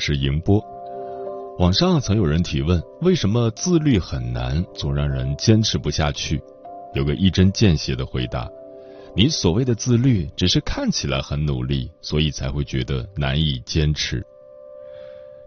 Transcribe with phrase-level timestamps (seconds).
[0.00, 0.60] 是迎波。
[1.58, 6.42] 网上曾有人提问：为什么自律很难，总让人坚持不下去？
[6.94, 8.48] 有个一针见血的回答：
[9.14, 14.24] 你所谓的自律，只是看起来很努力，所以才会觉得难以坚持。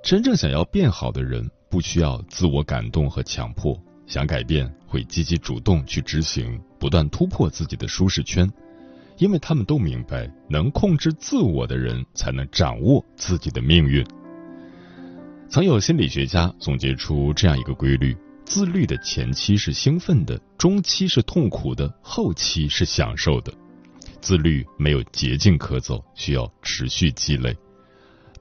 [0.03, 8.47] 真正想要变好的人，不需要自我感动和强迫，想改变会积极主动去执行，不断突破自己的舒适圈。
[9.17, 14.05] 因为他们都明白，能控制自我的人才能掌握自己的命运。
[15.53, 23.53] 曾有心理学家总结出这样一个规律：自律的前期是兴奋的，中期是痛苦的，后期是享受的。
[24.19, 27.55] 自律没有捷径可走，需要持续积累。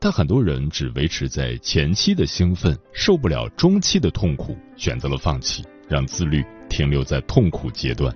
[0.01, 8.11] 但很多人只维持在前期的兴奋，受不了中期的痛苦，选择了放弃，让自律停留在痛苦阶段。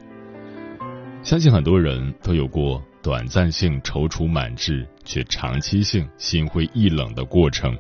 [1.23, 7.77] 相信很多人都有过短暂性踌躇满志，却长期性心灰意冷的过程。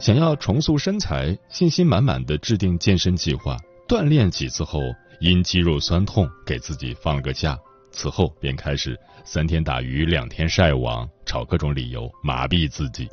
[0.00, 4.80] 想要重塑身材，信心满满的制定健身计划，锻炼几次后，
[5.20, 7.58] 因肌肉酸痛给自己放了个假，
[7.92, 13.06] 此后便开始三天打鱼两天晒网，找各种理由麻痹自己。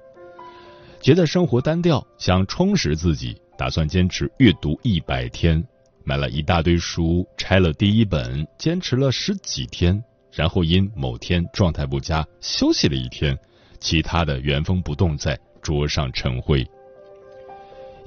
[1.01, 5.61] 觉得生活单调，想充实自己，打算坚持阅读一百天。
[6.05, 13.37] 买了一大堆书，拆了第一本，坚持了十几天，然后因某天状态不佳休息了一天，
[13.77, 16.65] 其他的原封不动在桌上尘灰。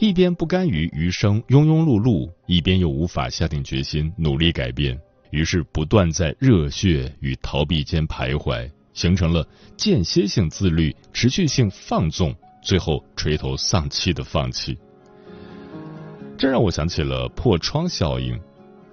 [0.01, 4.99] 一边不甘于余生庸庸碌碌，一边又无法下定决心努力改变，
[5.31, 14.75] 于是不断在热血与逃避间徘徊，形成了间歇性自律、持续性放纵，最后垂头丧气的放弃。
[16.39, 18.41] 这让我想起了破窗效应。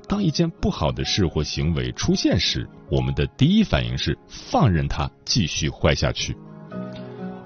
[0.09, 6.35] 当一件不好的事或行为出现时，我们的第一反应是放任它继续坏下去。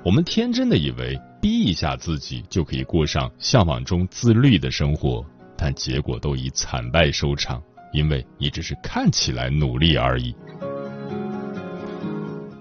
[0.04, 5.24] 我们天真的以为逼一下自己就可以过上向往中自律的生活，
[5.56, 7.62] 但结果都以惨败收场，
[7.94, 10.36] 因为你只是看起来努力而已。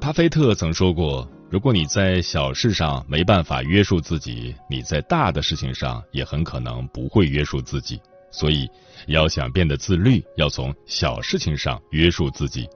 [0.01, 1.29] 巴菲特曾说过。
[1.51, 8.01] 如果你在小事上没办法约束自己，你在大的事情上也很可能不会约束自己。
[8.31, 8.69] 所以，
[9.09, 12.69] 要想变得自律，要从小事情上约束自己，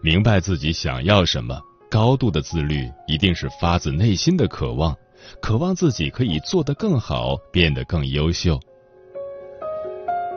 [0.00, 1.60] 明白自己想要什么。
[1.90, 4.94] 高度的自律一定是发自内心的渴望，
[5.40, 8.60] 渴望自己可以做得更好，变得更优秀。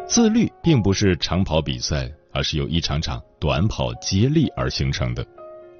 [0.07, 5.25] 自律并不是长跑比赛，而是由一场场短跑接力而形成的。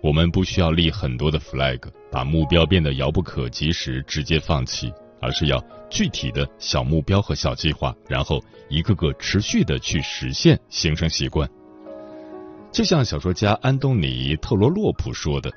[0.04, 1.80] 我们不需要立很多的 flag，
[2.12, 11.50] 把目标变得遥不可及时直接放弃，而是要具体的小目标和小计划，然后一个个持续的去实现，形成习惯。
[12.72, 15.52] 就像小说家安东尼·特罗洛普说的：“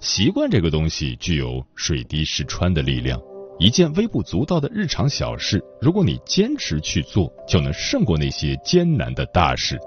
[0.00, 3.20] 习惯这个东西具有水滴石穿的力量，
[3.58, 9.78] 一件微不足道的日常小事，如果你坚持去做，就能胜过那些艰难的大事。”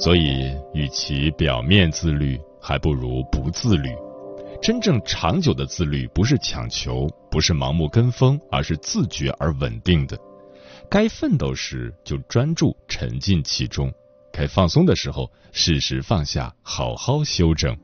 [0.00, 3.88] 所以，与其表面自律，还不如不自律。
[4.60, 10.18] 真正长久的自律，不是强求，不是盲目跟风，而是自觉而稳定的。
[10.90, 13.92] 该奋斗时就专注沉浸其中，
[14.36, 17.74] 该放松的时候适时放下，好好休整。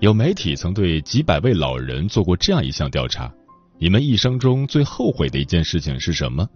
[0.00, 3.30] 有媒体曾对几百位老人做过这样一项调查：
[3.78, 6.48] 你们一生中最后悔的一件事情是什么？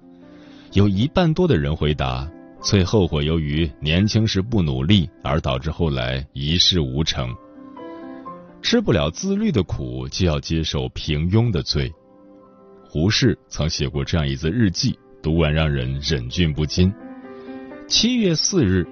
[0.73, 2.27] 有一半多的人回答。
[2.63, 7.35] 最后悔由于年轻时不努力而导致后来一事无成，
[8.63, 11.93] 吃不了自律的苦，就要接受平庸的罪。
[12.93, 16.93] 胡适曾写过这样一则日记，读完让人忍俊不禁。
[17.87, 18.85] 七月四日，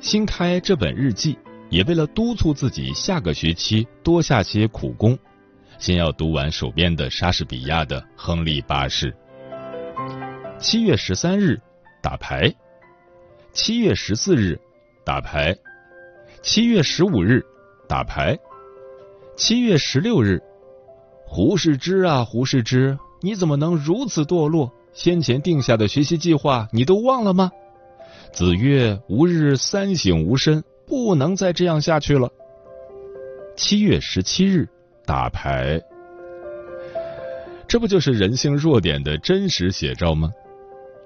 [0.00, 1.38] 新开这本日记，
[1.70, 5.16] 也为了督促自己下个学期多下些苦功，
[5.78, 9.14] 先要读完手边的莎士比亚的《亨利八世》。
[10.58, 11.60] 七月十三日，
[12.02, 12.52] 打牌。
[13.52, 14.58] 七月十四日，
[15.04, 15.54] 打牌；
[16.42, 17.46] 七月十五日，
[17.88, 18.34] 打牌；
[19.36, 20.42] 七月十六日，
[21.24, 24.72] 胡适之啊，胡适之，你怎么能如此堕落？
[24.92, 27.50] 先前定下的学习计划，你都忘了吗？
[28.32, 32.30] 子曰：“吾日三省吾身，不能再这样下去了。
[33.56, 34.68] 七月十七日，
[35.06, 35.80] 打牌，
[37.66, 40.30] 这不就是人性弱点的真实写照吗？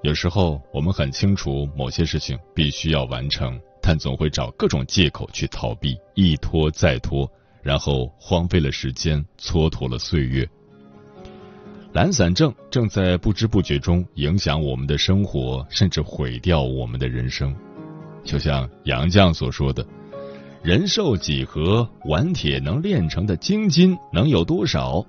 [0.03, 7.31] 有时候我们很清楚某些事情必须要完成，但总会找各种借口去逃避，一拖再拖，
[7.63, 10.49] 然后荒废了时间，蹉跎了岁月。
[11.93, 17.55] 懒散症正在不知不觉中影响我们的生活，甚至毁掉我们的人生。
[18.25, 19.85] 就像杨绛所说的
[20.65, 25.05] ：“人寿几何，顽铁能炼成的精金能有多少？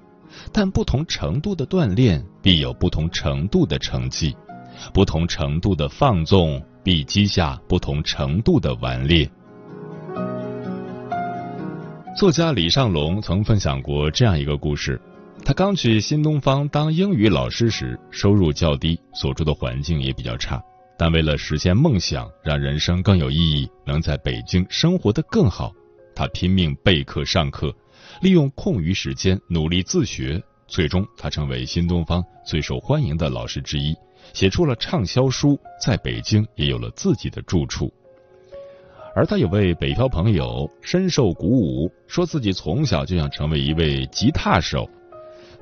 [0.52, 4.34] 但不同程度的锻炼，必有不同程度的成绩；
[4.94, 9.30] 不同程度的放纵，必积下不同程度的顽劣。”
[12.20, 15.00] 作家李尚龙曾分享过这样一个故事。
[15.46, 20.62] 他刚去新东方当英语老师时，收入较低，所住的环境也比较差。
[20.98, 25.74] 但为了实现梦想，让人生更有意义，能在北京生活的更好，
[26.16, 27.76] 他拼命备课上课，
[28.22, 30.42] 利用空余时间努力自学。
[30.66, 33.94] 最终，他成为新东方最受欢迎的老师之一，
[34.32, 37.94] 写出了畅销书，在北京也有了自己的住处。
[39.14, 44.90] 而他有位北漂朋友深受鼓舞，说自己从小就想成为一位吉他手。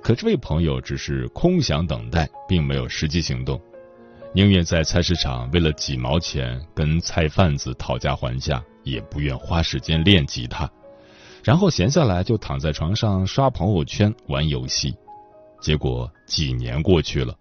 [0.02, 3.62] 可这位朋友只是空想等待，并没有实际行动，
[4.34, 10.70] 宁愿在菜市场为了几毛钱跟菜贩子讨价还价，也不愿花时间练吉他。
[11.44, 14.94] 然后闲下来就躺在床上刷朋友圈、玩游戏。
[15.62, 17.36] 结果几年过去了，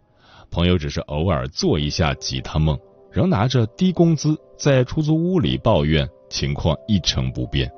[0.50, 2.78] 朋友只是偶尔做一下吉他梦，
[3.10, 7.70] 仍拿着低工资在出租屋里抱怨，情况一成不变。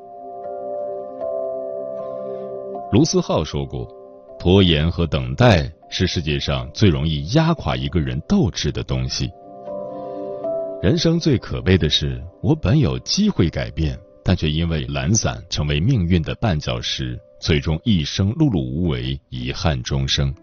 [2.91, 4.02] 卢思浩说过。
[4.43, 9.31] 拖延和等待是世界上最容易压垮一个人斗志的东西。
[10.83, 20.35] 人生最可悲的是，我本有机会改变，但却因为懒散成为命运的绊脚石，最终一生碌碌无为，遗憾终生。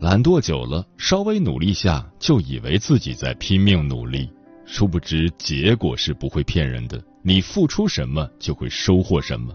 [0.00, 4.28] 懒惰久了，稍微努力下就以为自己在拼命努力，
[4.66, 9.54] 殊不知结果是不会骗人的，你付出什么就会收获什么。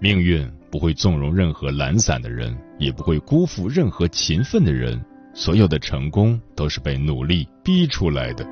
[0.00, 5.02] 命运不会纵容任何懒散的人，也不会辜负任何勤奋的人。
[5.36, 8.46] 所有的成功都是被努力逼出来的。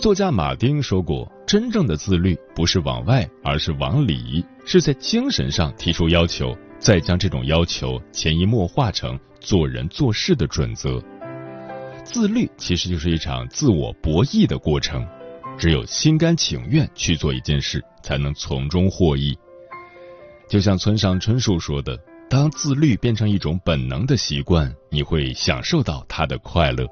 [0.00, 11.00] 作家马丁说过：“真正的自律不是往外，而是往里，是在精神上提出要求，再将这种要求潜移默化成做人做事的准则。
[12.02, 15.06] 自律其实就是一场自我博弈的过程。”
[15.60, 19.36] 只有心甘情愿去做一件事，才能从中获益。
[20.48, 26.86] 就像村上春树说的：“当自律变成一种本能的习惯，你会享受到它的快乐。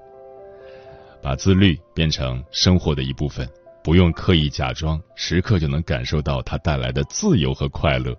[1.23, 3.49] 把自律变成生活的一部分，
[3.82, 8.15] 不用刻意假装，时刻就能感受到它带来的自由和快乐。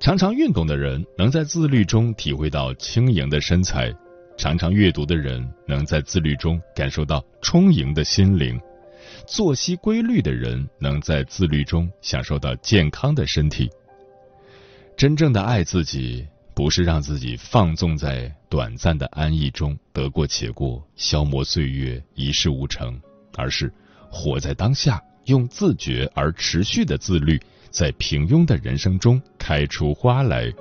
[0.00, 3.92] 常常运动的人能在自律中体会到轻盈的身材，
[4.38, 8.58] 常常阅读的人能在自律中感受到充盈的心灵。”
[9.34, 13.70] 作息规律的人能在自律中享受到健康的身体。
[14.94, 23.00] 真正的爱自己，不是让自己放纵在短暂的安逸中得过且过、消磨岁月、一事无成，
[23.34, 23.72] 而是
[24.10, 27.40] 活在当下，用自觉而持续的自律，
[27.70, 30.52] 在平庸的人生中开出花来。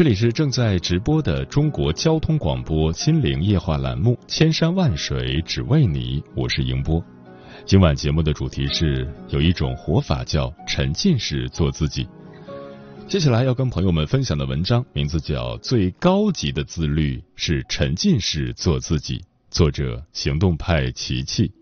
[0.00, 7.04] 这里是正在直播的中国交通广播心灵夜话栏目《千山万水只为你》，我是迎波。
[7.66, 12.08] 今晚节目的主题是有一种活法叫沉浸式做自己。
[13.06, 19.18] 接下来要跟朋友们分享的文章名字叫《最高级的自律是沉浸式做自己》，
[19.50, 21.59] 作者行动派琪琪。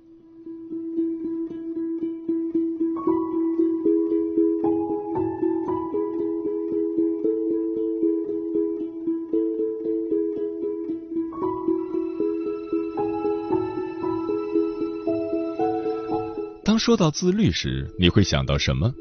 [16.79, 18.93] 说到自律时，你会想到什么？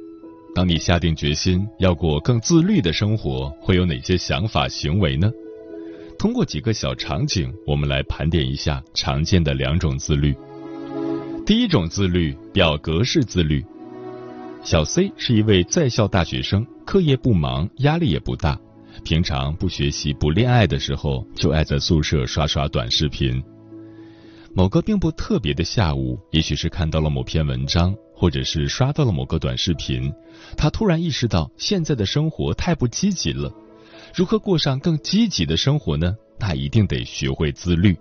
[0.56, 5.32] 当你下定决心要过更自律的生活，会有哪些想法、行为呢？
[6.18, 10.36] 通过几个小场景，我们来盘点一下常见的两种自律。
[11.46, 13.64] 第一种自律，表格式自律。
[14.64, 18.60] 小 C 是一位在校大学生，课业不忙，压力也不大，
[19.04, 23.42] 平常不学习、不恋爱的时候，就爱在宿舍刷刷短视频。
[24.58, 30.12] 某个并不特别的下午，也许是看到了某篇文章，或者是刷到了某个短视频，
[30.58, 33.54] 他突然意识到现在的生活太不积极了，
[34.16, 36.18] 如何过上更积极的生活呢？
[36.40, 37.96] 那一定得学会自律。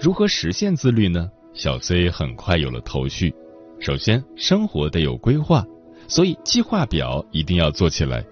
[0.00, 1.28] 如何实现自律呢？
[1.52, 3.34] 小 C 很快有了头绪。
[3.80, 5.66] 首先，生活得有规划，
[6.06, 8.24] 所以计划表一定要做起来。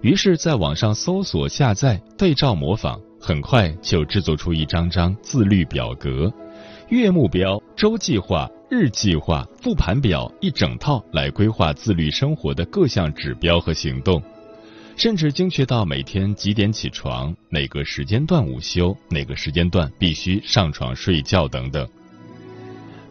[0.00, 6.32] 于是，在网上搜索、下载、对照、模仿，很快就制作出一张张自律表格，
[6.88, 14.22] 月目标、周计划、日计划、复盘表一整套来规划自律生活的各项指标和行动，
[14.96, 21.86] 甚至精确到每天几点起床、哪个时间段午休、哪个时间段必须上床睡觉等等。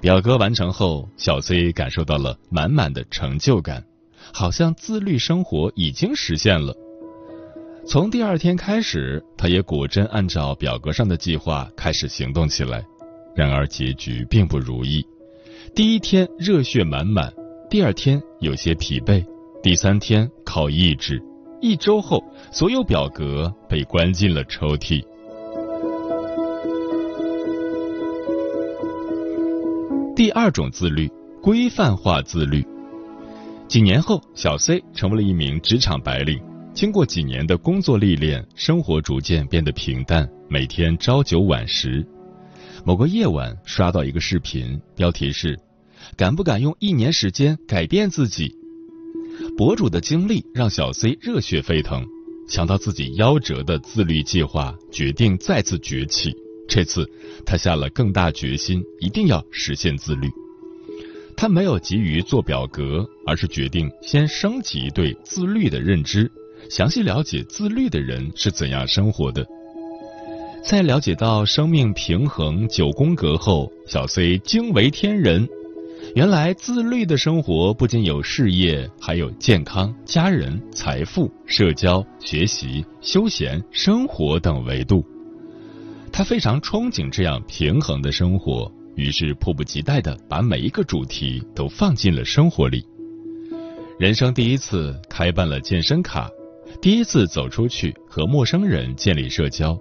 [0.01, 3.83] 表格完成后，小 C 感受到了满满的成就感。
[4.31, 6.75] 好像自律生活已经实现了。
[7.89, 12.85] 从第二天开始，他也果真按照表格上的计划开始行动起来。
[13.35, 15.03] 然而结局并不如意。
[15.73, 17.33] 第一天热血满满，
[17.67, 19.25] 第二天有些疲惫，
[19.63, 21.19] 第三天靠意志。
[21.61, 25.03] 一周后，所有表格被关进了抽屉。
[30.15, 32.63] 第二种自律，规范化自律。
[33.67, 36.39] 几年后，小 C 成为了一名职场白领。
[36.79, 42.07] 经过几年的工作历练，生活逐渐变得平淡，每天朝九晚十。
[42.85, 45.59] 某个夜晚，刷到一个视频，标题是
[46.15, 48.55] “敢不敢用一年时间改变自己”。
[49.57, 52.05] 博主的经历让小 C 热血沸腾，
[52.47, 56.33] 想到自己夭折的自律计划，决定再次崛起。
[56.69, 57.05] 这次，
[57.45, 60.29] 他下了更大决心，一定要实现自律。
[61.35, 66.31] 他没有急于做表格，而是决定先升级对自律的认知，
[66.69, 69.45] 详细了解自律的人是怎样生活的。
[70.63, 75.47] 在了解到生命平衡九宫格后，小 C 惊为天人。
[76.15, 85.05] 原来自律的生活不仅有事业，还有健康、家人、财富、社交、学习、休闲、生活等维度。
[86.11, 88.71] 他非常憧憬这样平衡的生活。
[88.95, 92.83] 于是迫不及待的把每一个主题都放进了生活里。
[93.97, 96.29] 人生第一次开办了健身卡，
[96.81, 99.77] 第一次走出去和陌生人建立社交，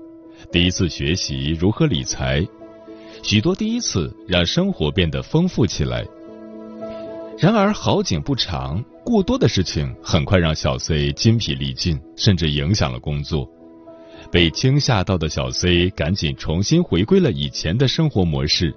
[0.51, 2.45] 第一次学习如何理财，
[3.23, 6.05] 许多第一次让生活变得丰富起来。
[7.39, 13.49] 然而好景不长，过多的事情很快让小 C 筋疲力尽，甚至影响了工作。
[14.33, 18.75] 被惊吓到的小 C 赶紧重新回归了以前的生活模式。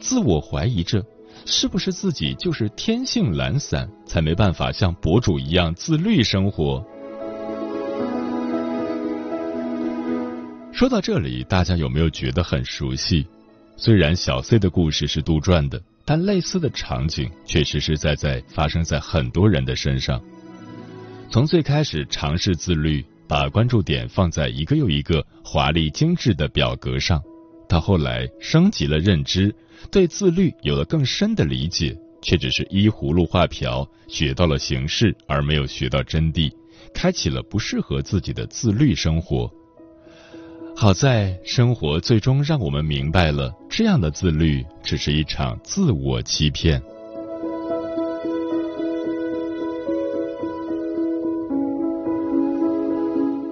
[0.00, 1.04] 自我怀疑着，
[1.44, 6.82] 是不是自己就是天性懒散，才没办法像博主一样自律生活？
[10.74, 13.24] 说到这里，大家有没有觉得很熟悉？
[13.76, 20.20] 虽然小 C 的故事是杜撰的，但类似的场景却实实在在发生在很多人的身上。
[21.30, 27.22] 从最开始尝试自律，把关注点放在一个又一个华丽精致的表格上，
[27.68, 29.54] 到后来升级了认知。
[29.92, 36.52] 对自律有了更深的理解，却只是依葫芦画瓢，学到了形式，而没有学到真谛，
[36.92, 39.48] 开启了不适合自己的自律生活。
[40.76, 46.82] 好在生活最终让我们明白了，这样的自律只是一场自我欺骗。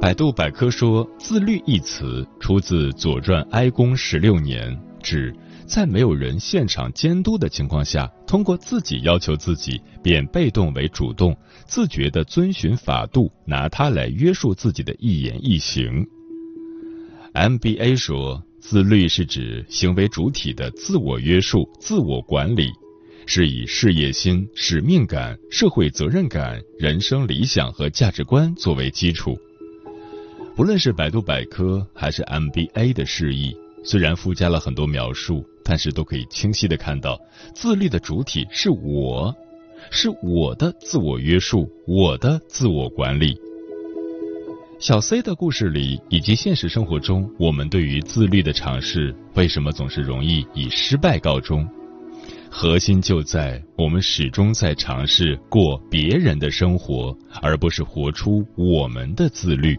[0.01, 5.35] 百度百科说，“自律”一词出自《左传》哀公十六年，指。
[5.65, 11.35] 在没有人现场监督的情况下，通过自己要求自己，变被动为主动，
[11.67, 16.05] 自觉的遵循法度，拿它来约束自己的一言一行。
[17.35, 22.69] MBA 说，自律是指行为主体的自我约束、自我管理，
[23.27, 29.39] 是以事业心、使命感、社会责任感、人生理想和价值观作为基础。
[30.55, 35.45] 不论是百度百科还是 MBA 的释义，虽然附加了很多描述。
[35.65, 37.17] 但是都可以清晰的看到，
[37.55, 39.33] 自律的主体是我，
[39.93, 43.39] 是我的自我约束，我的自我管理。
[44.83, 51.65] 小 C 的故事里，以及现实生活中，我们对于自律的尝试，为什么总是容易以失败告终？
[52.51, 59.79] 核心就在我们始终在尝试过别人的生活，而不是活出我们的自律。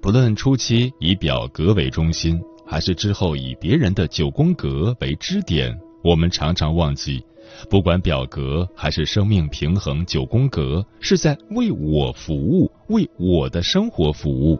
[0.00, 2.40] 不论初期以表格为中心。
[2.70, 7.22] 还是之后以别人的九宫格为支点，我们常常忘记，
[7.68, 14.58] 不管表格还是生命平衡九宫格，是在为我服务，为我的生活服务。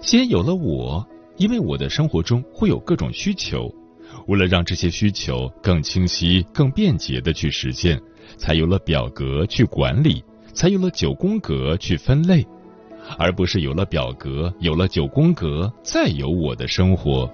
[0.00, 1.06] 先有了我，
[1.36, 3.74] 因为我的生活中会有各种需求，
[4.26, 8.00] 为了让这些需求更清晰、更便捷的去实现，
[8.36, 12.46] 才有了表格去管理，才有了九宫格去分类。
[13.18, 17.30] 而不是有了表格、有了九宫格，再有我的生活。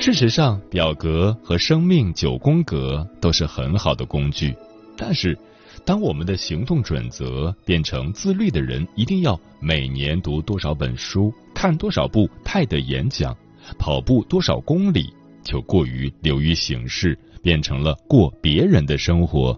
[0.00, 4.56] 事实上，表格和生命九宫格都是很好的工具，
[4.96, 5.38] 但是，
[5.84, 13.36] 当我们的行动准则变成自律的人一定要每年读多少本书、看多少部泰的演讲、
[13.78, 15.12] 跑步多少公里，
[15.44, 19.54] 就过于流于形式，变成了过别人的生活。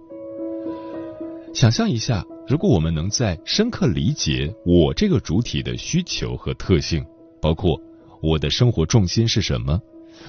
[1.54, 7.04] 想象一下，如果我们能在深刻理解我这个主体的需求和特性，
[7.40, 7.80] 包括
[8.20, 9.80] 我的生活重心是什么，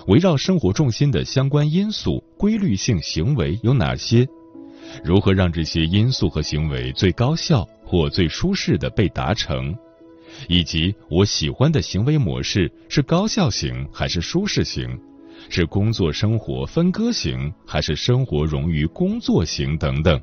[0.08, 4.28] 围绕生活重心的相关因素、规律性行为有哪些，
[5.04, 9.74] 如何让这些因素和行为最高效或最舒适的被达成，
[10.48, 15.00] 以及我喜欢的行为模式是高效型还是舒适型，
[15.50, 20.20] 是工作生活分割型还是生活融于工作型等等。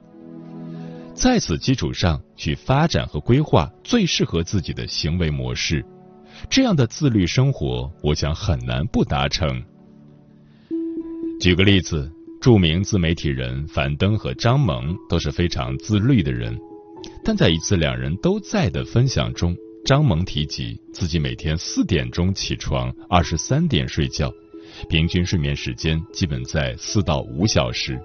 [1.14, 5.84] 在此基础上去发展和规划最适合自己的行为模式，
[6.48, 9.62] 这样的自律生活，我想很难不达成。
[11.40, 16.58] 举个例子，著名自媒体人樊登和张萌都是非常自律的人，
[17.24, 24.32] 但在一次两人都在的分享中，张萌提及自己每天四点钟起床，二十三点睡觉，
[24.88, 28.00] 平均睡眠时间基本在四到五小时，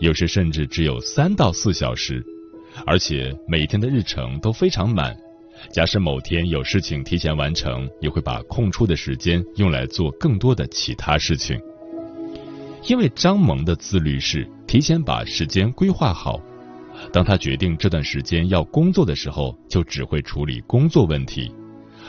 [0.00, 2.24] 有时甚至只有三到四小时。
[2.86, 5.16] 而且每天的日程都非常满，
[5.72, 11.60] 假使某天有事情提前完成，也会把空出的时间用来做更多的其他事情。
[12.86, 16.40] 因为张萌的自律是提前把时间规划好，
[17.12, 21.52] 当他决定这段时间要工作的时候，就只会处理工作问题；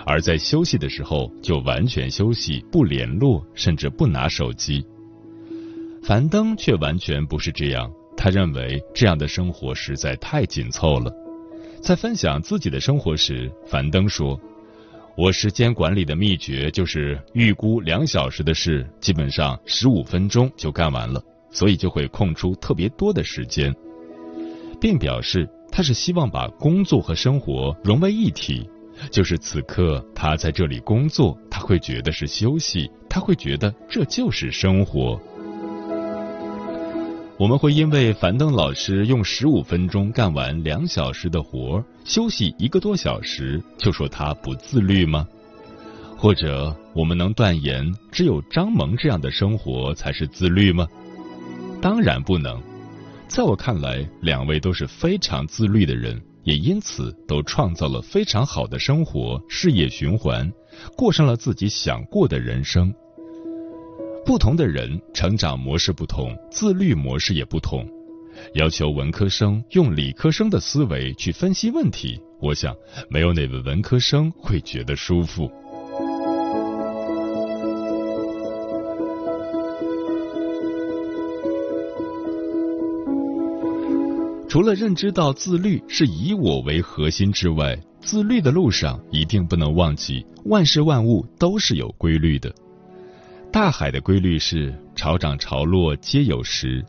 [0.05, 4.85] 而在休息的时候，就完全休息，不联络，甚至不拿手机。
[6.01, 7.91] 樊登却完全不是这样。
[8.15, 11.09] 他认为这样的生活实在太紧凑了。
[11.81, 14.39] 在分享自己的生活时，樊登说
[15.17, 23.73] ：“我时间管理的秘诀就是预估两小时的事，基本上十五分钟就干完了，所以就会空出特别多的时间。”
[24.79, 28.69] 并表示他是希望把工作和生活融为一体，
[29.11, 35.19] 就是此刻他在这里工作，他会觉得是休息，他会觉得这就是生活。
[37.39, 45.25] 我们会因为樊登老师用十五分钟干完两小时的活，休息一个多小时，就说他不自律吗？
[46.17, 50.85] 或者我们能断言只有张萌这样的生活才是自律吗？
[51.81, 52.61] 当然不能。
[53.29, 60.51] 在我看来，两位都是非常自律的人，也因此都创造了非常好的生活、事业循环，
[60.97, 62.93] 过上了自己想过的人生。
[64.29, 67.83] 不同的人成长模式不同，自律模式也不同。
[68.53, 72.75] 要求文科生用理科生的思维去分析问题，我想
[73.09, 75.49] 没有哪位文科生会觉得舒服。
[84.47, 92.53] 除了认知到自律是以我为核心之外，自律的路上一定不能忘记万事万物都是有规律的。
[93.51, 96.85] 大海的规律是潮涨潮落皆有时，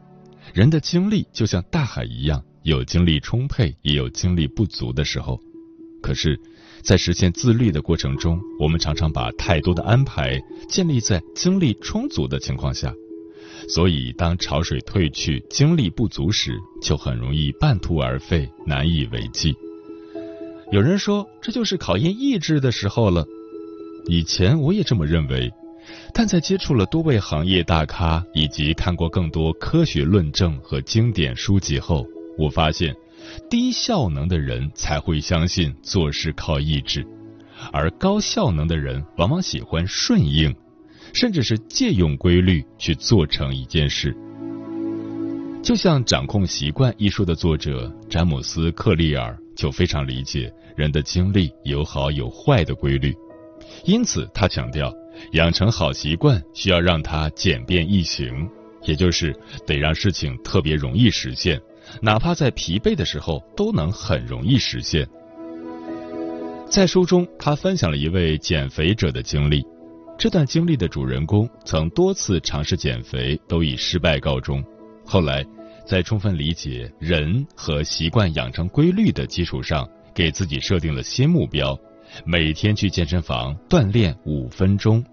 [0.53, 5.41] 人的精力就像大海一样，有精力充沛，也有精力不足的时候。
[6.03, 6.39] 可是，
[6.83, 12.93] 在实现自律的过程中，我们常常把太多的安排建立在精力充足的情况下，
[13.67, 19.55] 所以当潮水退去，精力不足时，就很容易半途而废，难以为继。
[20.71, 23.25] 有人说，这就是考验意志的时候了。
[24.07, 25.51] 以前我也这么认为。
[26.13, 32.95] 但在接触了多位行业大咖，以及看过更多科学论证和经典书籍后，我发现，
[33.49, 37.07] 低效能的人才会相信做事靠意志，
[37.73, 40.55] 而高效能的人往往喜欢顺应，
[41.13, 44.17] 甚至是借用规律去做成一件事。
[45.63, 53.15] 就像《掌控习惯》一书的作者詹姆斯·克利尔就非常理解人的精力有好有坏的规律，
[53.85, 54.93] 因此他强调。
[55.33, 58.49] 养成好习惯需要让它简便易行，
[58.83, 59.35] 也就是
[59.67, 61.61] 得让事情特别容易实现，
[62.01, 65.07] 哪怕在疲惫的时候都能很容易实现。
[66.69, 69.65] 在书中，他分享了一位减肥者的经历，
[70.17, 74.65] 这段经历的主人公曾多次尝试减肥，都以失败告终。
[75.05, 75.45] 后来，
[75.85, 81.77] 在充分理解人和习惯养成规律的基础上，给自己设定了新目标。
[82.25, 85.05] 每天去健身房锻炼五分钟。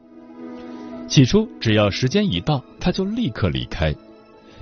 [1.07, 3.95] 起初，只要时间一到，他就立刻离开。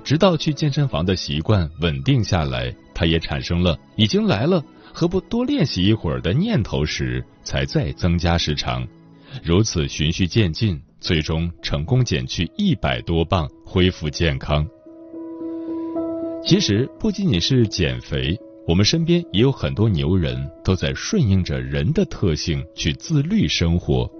[0.04, 8.86] 直到去健身房的习惯稳定下来，他也产生了已经来了何不多练习一会儿的念头时，才再增加时长，
[9.42, 14.64] 如此循序渐进，最终成功减去一百多磅，恢复健康。
[16.44, 24.10] 其实不仅仅是减肥，我们身边也有很多牛人都在顺应着人的特性去自律生活。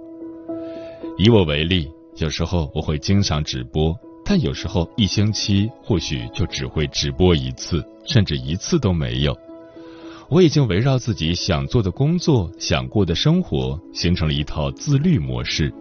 [1.17, 9.37] 以我为例，有时候我会经常直播，但有时候一星期或许就只会直播一次，甚至一次都没有。
[10.29, 15.73] 我已经围绕自己想做的工作、想过的生活，形成了一套自律模式。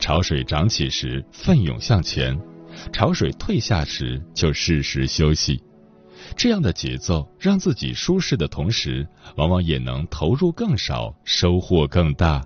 [0.00, 2.36] 潮水涨起时奋勇向前，
[2.92, 5.60] 潮水退下时就适时休息。
[6.36, 12.42] 这样的节奏让自己舒适的同时，往往也能投入更少，收获更大。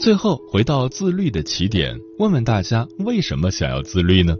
[0.00, 4.34] 最后回到自律的起点，问问大家为什么想要自律呢？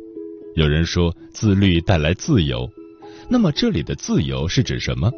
[0.57, 2.69] 有人说自律带来自由，
[3.29, 5.09] 那么这里的自由是指什么？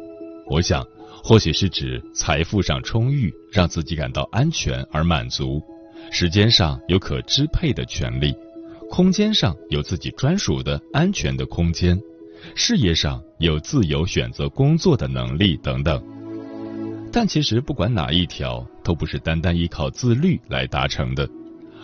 [0.47, 0.85] 我想，
[1.23, 5.59] 或许是指财富上充裕，让自己感到安全而满足；
[6.11, 8.31] 时间上有可支配的权利；
[8.89, 11.97] 空间上有自己专属的安全的空间；
[12.55, 16.01] 事业上有自由选择工作的能力等等。
[17.11, 21.27] 但其实不管哪一条，都不是单单依靠自律来达成的，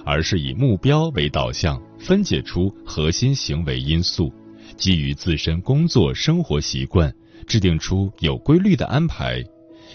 [0.05, 4.31] 而是以目标为导向，分解出核心行为因素，
[4.77, 7.13] 基于自身工作生活习惯，
[7.47, 9.43] 制定出有规律的安排，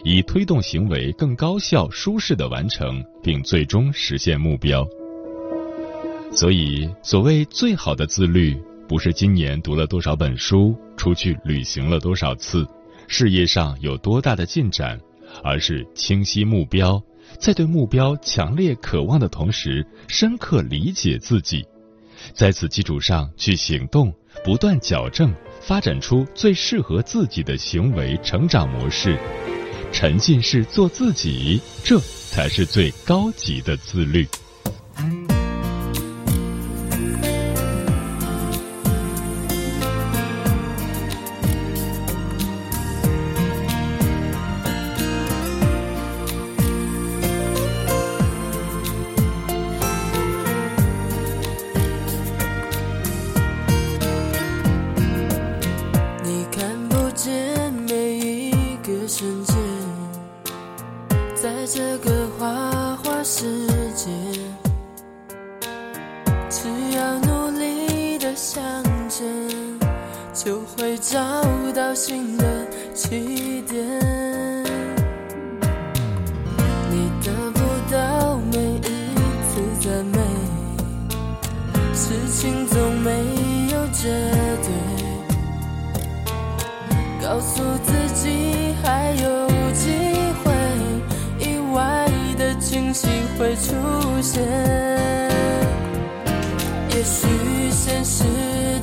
[0.09, 4.87] 以推动行为更高效、舒适的完成，并最终实现目标。
[6.31, 8.57] 所以，所谓最好的自律，
[8.89, 12.65] 不是今年读了多少本书，出去旅行了多少次，
[13.09, 14.97] 事业上有多大的进展。
[15.43, 17.03] 而是清晰目标，
[17.41, 21.67] 在对目标强烈渴望的同时，深刻理解自己，
[22.33, 24.15] 在此基础上去行动，
[24.45, 29.19] 不断矫正，发展出最适合自己的行为成长模式，
[29.99, 31.99] 沉浸式做自己，这
[32.31, 34.29] 才是最高级的自律。
[87.27, 89.91] 告诉自己还有机
[90.45, 90.53] 会，
[91.41, 92.09] 意外
[92.39, 93.75] 的惊喜会出
[94.23, 94.45] 现。
[96.89, 97.27] 也许
[97.73, 98.23] 现实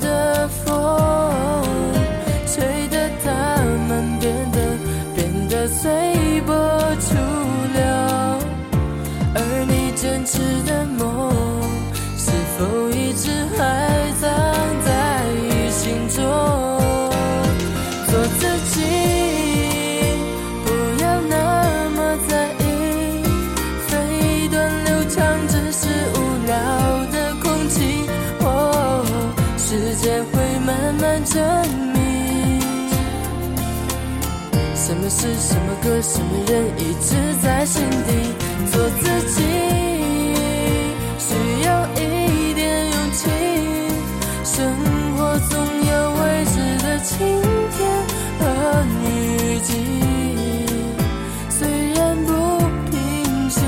[0.01, 1.63] 的风
[2.45, 4.59] 吹得他们变得
[5.15, 6.53] 变得随波
[6.99, 7.15] 逐
[7.73, 7.81] 流，
[9.35, 11.31] 而你坚持的梦，
[12.17, 13.92] 是否一直还
[35.15, 38.33] 是、什么歌、什么人一直在心底。
[38.71, 39.43] 做自己
[41.19, 43.29] 需要一点勇气，
[44.43, 44.55] 生
[45.15, 47.11] 活总有未知的晴
[47.77, 47.79] 天
[48.39, 48.41] 和
[49.05, 49.69] 雨季。
[51.47, 51.59] 虽
[51.93, 52.29] 然不
[52.89, 52.93] 平
[53.49, 53.61] 静，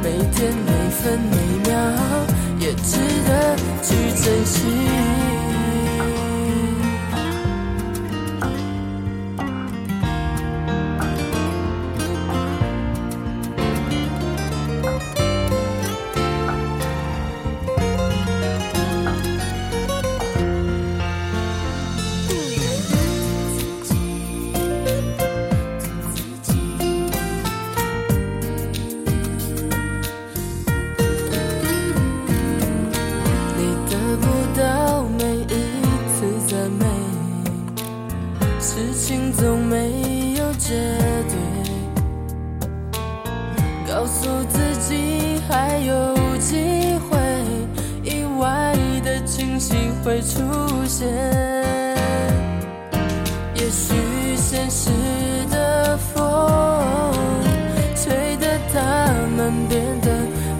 [0.00, 1.34] 每天每分每
[1.68, 1.74] 秒
[2.60, 3.88] 也值得去
[4.22, 5.15] 珍惜。
[50.06, 50.38] 会出
[50.86, 51.04] 现。
[53.56, 53.92] 也许
[54.36, 54.88] 现实
[55.50, 56.14] 的风
[57.96, 58.78] 吹得他
[59.36, 60.08] 们变得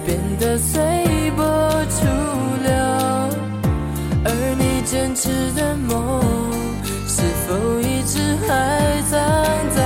[0.05, 1.45] 变得随波
[1.97, 2.03] 逐
[2.61, 2.69] 流，
[4.25, 4.27] 而
[4.59, 6.21] 你坚持的梦
[7.07, 9.17] 是否一直还藏
[9.73, 9.76] 在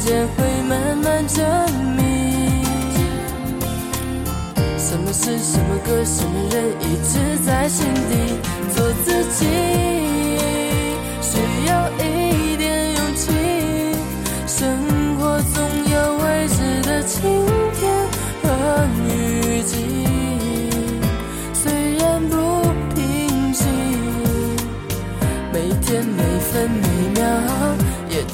[0.00, 1.44] 时间会慢慢证
[1.94, 2.64] 明，
[4.78, 8.40] 什么事、什么歌、什么人一直在心底。
[8.74, 9.44] 做自己，
[11.20, 12.56] 需要一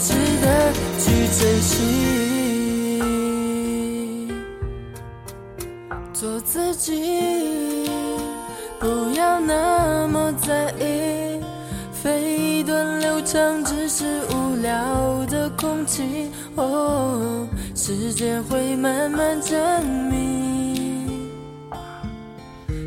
[0.06, 1.04] 值得去
[1.36, 1.72] 珍惜。
[6.12, 7.90] 做自己，
[8.78, 11.40] 不要那么在意，
[11.92, 16.30] 飞短流长只是无聊的空气。
[16.54, 19.58] 哦，时间会慢慢证
[20.08, 21.28] 明，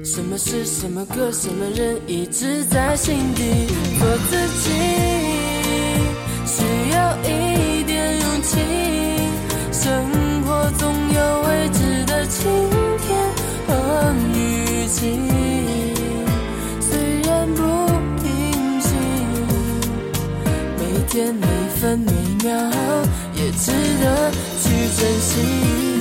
[0.05, 3.67] 什么事、什么歌、什么人一直在心底。
[3.99, 4.69] 做自己，
[21.25, 22.11] 每分每
[22.43, 22.55] 秒
[23.35, 25.98] 也值得去珍惜。